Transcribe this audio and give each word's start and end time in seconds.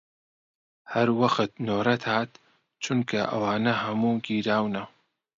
هەر 0.93 1.07
وەخت 1.19 1.51
نۆرەت 1.67 2.03
هات، 2.11 2.31
چونکە 2.83 3.21
ئەوانە 3.31 3.73
هەموو 3.83 4.21
گیراونەوە 4.25 4.87